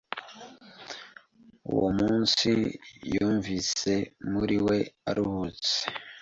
Uwo 1.73 1.89
munsi 1.99 2.49
yumvise 3.13 3.91
muri 4.31 4.55
we 4.67 4.77
aruhutse 5.09 5.75